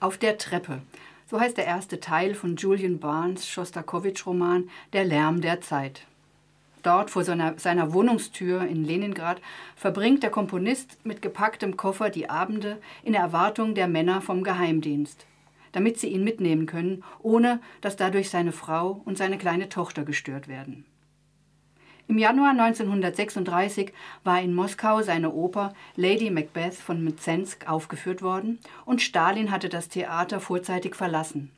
[0.00, 0.80] Auf der Treppe.
[1.28, 6.02] So heißt der erste Teil von Julian Barnes Schostakowitsch-Roman Der Lärm der Zeit.
[6.84, 9.42] Dort vor seiner, seiner Wohnungstür in Leningrad
[9.74, 15.26] verbringt der Komponist mit gepacktem Koffer die Abende in Erwartung der Männer vom Geheimdienst,
[15.72, 20.46] damit sie ihn mitnehmen können, ohne dass dadurch seine Frau und seine kleine Tochter gestört
[20.46, 20.84] werden.
[22.08, 23.92] Im Januar 1936
[24.24, 29.90] war in Moskau seine Oper Lady Macbeth von Mzensk aufgeführt worden und Stalin hatte das
[29.90, 31.50] Theater vorzeitig verlassen.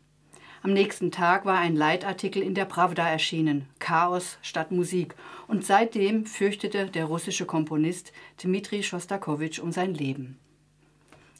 [0.63, 5.15] Am nächsten Tag war ein Leitartikel in der Pravda erschienen, Chaos statt Musik,
[5.47, 8.13] und seitdem fürchtete der russische Komponist
[8.43, 10.37] Dmitri Schostakowitsch um sein Leben.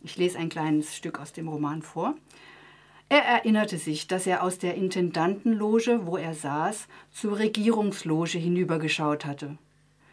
[0.05, 2.15] Ich lese ein kleines Stück aus dem Roman vor.
[3.13, 9.59] Er erinnerte sich, dass er aus der Intendantenloge, wo er saß, zur Regierungsloge hinübergeschaut hatte.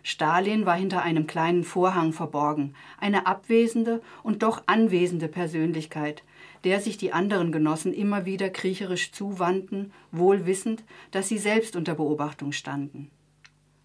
[0.02, 6.24] Stalin war hinter einem kleinen Vorhang verborgen, eine abwesende und doch anwesende Persönlichkeit,
[6.64, 11.94] der sich die anderen Genossen immer wieder kriecherisch zuwandten, wohl wissend, dass sie selbst unter
[11.94, 13.12] Beobachtung standen.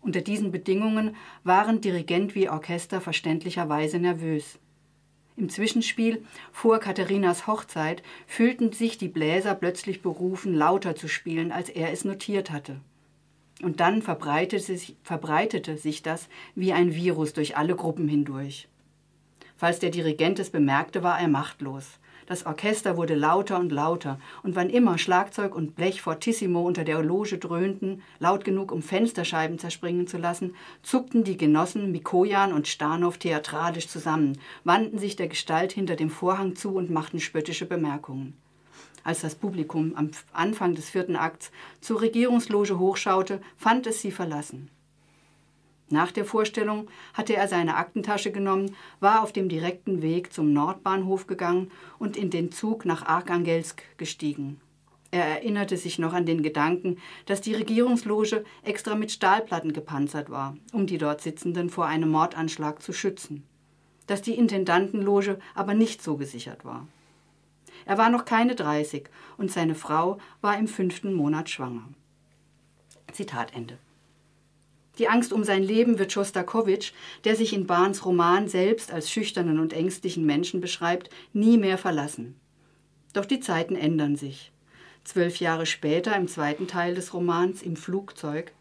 [0.01, 4.59] Unter diesen Bedingungen waren Dirigent wie Orchester verständlicherweise nervös.
[5.37, 11.69] Im Zwischenspiel vor Katharinas Hochzeit fühlten sich die Bläser plötzlich berufen, lauter zu spielen, als
[11.71, 12.81] er es notiert hatte.
[13.63, 18.69] Und dann verbreitete sich, verbreitete sich das wie ein Virus durch alle Gruppen hindurch.
[19.57, 22.01] Falls der Dirigent es bemerkte, war er machtlos.
[22.27, 27.03] Das Orchester wurde lauter und lauter, und wann immer Schlagzeug und Blech fortissimo unter der
[27.03, 33.17] Loge dröhnten, laut genug, um Fensterscheiben zerspringen zu lassen, zuckten die Genossen Mikojan und Stanow
[33.19, 38.35] theatralisch zusammen, wandten sich der Gestalt hinter dem Vorhang zu und machten spöttische Bemerkungen.
[39.05, 41.51] Als das Publikum am Anfang des vierten Akts
[41.81, 44.71] zur Regierungsloge hochschaute, fand es sie verlassen.
[45.89, 51.27] Nach der Vorstellung hatte er seine Aktentasche genommen, war auf dem direkten Weg zum Nordbahnhof
[51.27, 54.61] gegangen und in den Zug nach Archangelsk gestiegen.
[55.13, 60.57] Er erinnerte sich noch an den Gedanken, dass die Regierungsloge extra mit Stahlplatten gepanzert war,
[60.73, 63.47] um die dort Sitzenden vor einem Mordanschlag zu schützen.
[64.07, 66.89] Dass die Intendantenloge aber nicht so gesichert war.
[67.85, 71.89] Er war noch keine 30 und seine Frau war im fünften Monat schwanger.
[73.13, 73.77] Zitat Ende.
[74.99, 76.93] Die Angst um sein Leben wird Schostakowitsch,
[77.25, 82.37] der sich in Barnes Roman selbst als schüchternen und ängstlichen Menschen beschreibt, nie mehr verlassen.
[83.15, 84.53] Doch die Zeiten ändern sich.
[85.05, 88.53] Zwölf Jahre später, im zweiten Teil des Romans Im Flugzeug,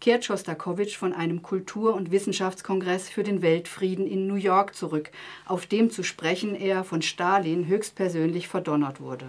[0.00, 5.10] kehrt Schostakowitsch von einem Kultur- und Wissenschaftskongress für den Weltfrieden in New York zurück,
[5.46, 9.26] auf dem zu sprechen er von Stalin höchstpersönlich verdonnert wurde.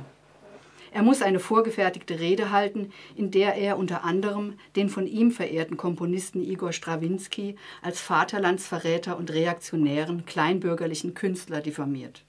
[0.92, 5.78] Er muss eine vorgefertigte Rede halten, in der er unter anderem den von ihm verehrten
[5.78, 12.24] Komponisten Igor Strawinski als Vaterlandsverräter und reaktionären kleinbürgerlichen Künstler diffamiert.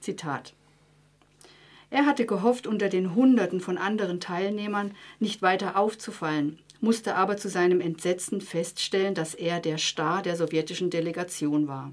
[0.00, 0.54] Zitat
[1.90, 7.48] er hatte gehofft, unter den Hunderten von anderen Teilnehmern nicht weiter aufzufallen, musste aber zu
[7.48, 11.92] seinem Entsetzen feststellen, dass er der Star der sowjetischen Delegation war.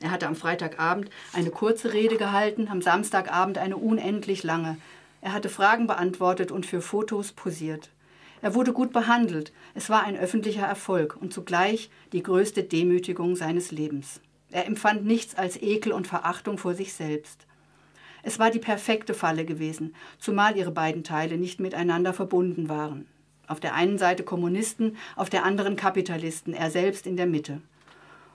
[0.00, 4.76] Er hatte am Freitagabend eine kurze Rede gehalten, am Samstagabend eine unendlich lange,
[5.22, 7.90] er hatte Fragen beantwortet und für Fotos posiert.
[8.42, 9.52] Er wurde gut behandelt.
[9.72, 14.20] Es war ein öffentlicher Erfolg und zugleich die größte Demütigung seines Lebens.
[14.50, 17.46] Er empfand nichts als Ekel und Verachtung vor sich selbst.
[18.24, 23.06] Es war die perfekte Falle gewesen, zumal ihre beiden Teile nicht miteinander verbunden waren.
[23.46, 27.60] Auf der einen Seite Kommunisten, auf der anderen Kapitalisten, er selbst in der Mitte.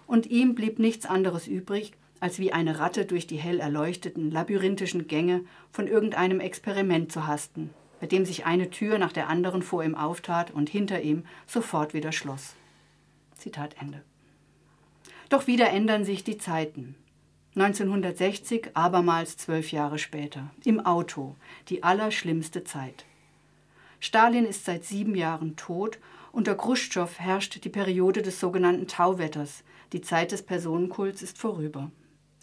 [0.05, 5.07] Und ihm blieb nichts anderes übrig, als wie eine Ratte durch die hell erleuchteten, labyrinthischen
[5.07, 5.41] Gänge
[5.71, 9.95] von irgendeinem Experiment zu hasten, bei dem sich eine Tür nach der anderen vor ihm
[9.95, 12.55] auftat und hinter ihm sofort wieder schloss.
[13.35, 14.03] Zitat Ende.
[15.29, 16.95] Doch wieder ändern sich die Zeiten.
[17.55, 21.35] 1960, abermals zwölf Jahre später, im Auto,
[21.69, 23.05] die allerschlimmste Zeit.
[23.99, 25.97] Stalin ist seit sieben Jahren tot,
[26.31, 31.89] unter Khrushchev herrscht die Periode des sogenannten Tauwetters, die Zeit des Personenkults ist vorüber.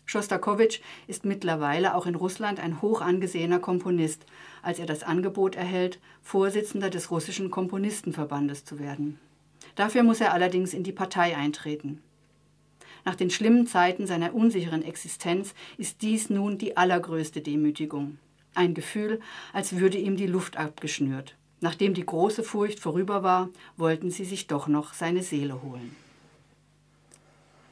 [0.07, 4.27] Schostakowitsch ist mittlerweile auch in Russland ein hoch angesehener Komponist,
[4.63, 9.19] als er das Angebot erhält, Vorsitzender des russischen Komponistenverbandes zu werden.
[9.77, 12.01] Dafür muss er allerdings in die Partei eintreten.
[13.05, 18.19] Nach den schlimmen Zeiten seiner unsicheren Existenz ist dies nun die allergrößte Demütigung.
[18.55, 19.21] Ein Gefühl,
[19.53, 21.37] als würde ihm die Luft abgeschnürt.
[21.61, 25.97] Nachdem die große Furcht vorüber war, wollten sie sich doch noch seine Seele holen.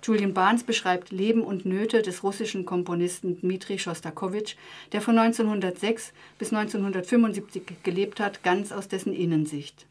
[0.02, 4.56] Julian Barnes beschreibt Leben und Nöte des russischen Komponisten Dmitri Schostakowitsch,
[4.90, 9.86] der von 1906 bis 1975 gelebt hat, ganz aus dessen Innensicht.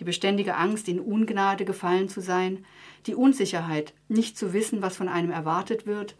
[0.00, 2.64] Die beständige Angst, in Ungnade gefallen zu sein,
[3.06, 6.16] die Unsicherheit, nicht zu wissen, was von einem erwartet wird,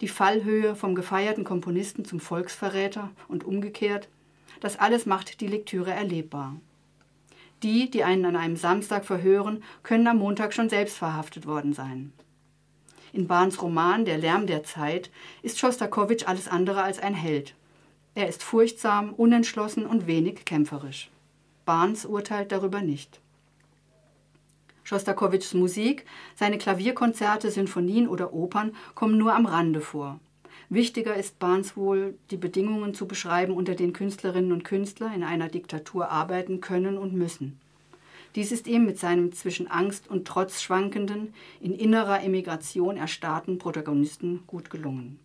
[0.00, 4.08] die Fallhöhe vom gefeierten Komponisten zum Volksverräter und umgekehrt,
[4.60, 6.56] das alles macht die Lektüre erlebbar.
[7.62, 12.12] Die, die einen an einem Samstag verhören, können am Montag schon selbst verhaftet worden sein.
[13.14, 15.08] In Barnes Roman Der Lärm der Zeit
[15.42, 17.54] ist Schostakowitsch alles andere als ein Held.
[18.16, 21.10] Er ist furchtsam, unentschlossen und wenig kämpferisch.
[21.64, 23.20] Barnes urteilt darüber nicht.
[24.82, 30.18] Schostakowitschs Musik, seine Klavierkonzerte, Sinfonien oder Opern kommen nur am Rande vor.
[30.68, 35.48] Wichtiger ist Barnes wohl, die Bedingungen zu beschreiben, unter denen Künstlerinnen und Künstler in einer
[35.48, 37.60] Diktatur arbeiten können und müssen.
[38.34, 44.42] Dies ist ihm mit seinem zwischen Angst und Trotz schwankenden, in innerer Emigration erstarrten Protagonisten
[44.46, 45.20] gut gelungen.